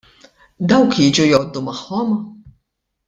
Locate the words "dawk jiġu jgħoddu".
0.71-1.63